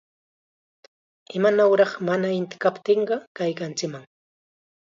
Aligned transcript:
¡Imanawraq 1.37 1.91
mana 2.07 2.27
inti 2.39 2.55
kaptin 2.63 3.01
kaykanchikman! 3.37 4.03